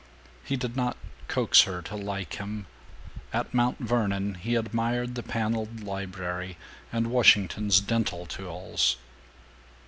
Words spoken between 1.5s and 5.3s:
her to like him. At Mount Vernon he admired the